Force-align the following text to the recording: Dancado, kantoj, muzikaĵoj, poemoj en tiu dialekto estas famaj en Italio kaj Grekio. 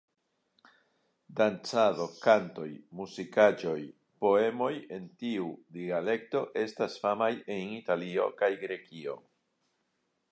Dancado, 1.39 2.05
kantoj, 2.21 2.69
muzikaĵoj, 3.01 3.75
poemoj 4.25 4.71
en 4.97 5.05
tiu 5.23 5.51
dialekto 5.79 6.41
estas 6.65 6.97
famaj 7.07 7.31
en 7.57 7.77
Italio 7.81 8.27
kaj 8.41 8.51
Grekio. 8.67 9.19